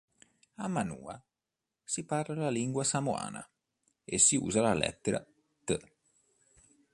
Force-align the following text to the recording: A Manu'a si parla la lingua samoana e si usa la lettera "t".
A 0.65 0.67
Manu'a 0.67 1.15
si 1.91 2.03
parla 2.05 2.33
la 2.35 2.49
lingua 2.49 2.83
samoana 2.83 3.47
e 4.03 4.17
si 4.17 4.35
usa 4.35 4.59
la 4.61 4.73
lettera 4.73 5.23
"t". 5.63 5.79